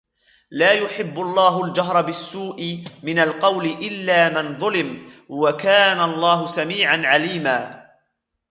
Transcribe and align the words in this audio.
لَا 0.51 0.73
يُحِبُّ 0.73 1.19
اللَّهُ 1.19 1.65
الْجَهْرَ 1.65 2.01
بِالسُّوءِ 2.01 2.83
مِنَ 3.03 3.19
الْقَوْلِ 3.19 3.65
إِلَّا 3.65 4.29
مَنْ 4.41 4.59
ظُلِمَ 4.59 5.11
وَكَانَ 5.29 6.01
اللَّهُ 6.01 6.47
سَمِيعًا 6.47 7.01
عَلِيمًا 7.05 7.85